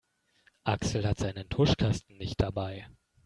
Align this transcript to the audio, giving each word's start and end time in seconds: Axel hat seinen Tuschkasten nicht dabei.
Axel 0.65 1.05
hat 1.07 1.19
seinen 1.19 1.47
Tuschkasten 1.47 2.17
nicht 2.17 2.41
dabei. 2.41 2.89